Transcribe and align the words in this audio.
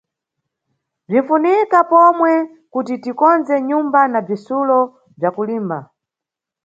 Bzinʼfunika 1.07 1.79
pomwe 1.91 2.33
kuti 2.73 2.93
tikondze 3.03 3.55
nyumba 3.69 4.01
na 4.11 4.19
bzitsulo 4.25 4.79
bza 5.17 5.29
kulimba. 5.35 5.79